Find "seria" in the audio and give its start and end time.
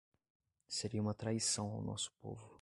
0.67-0.99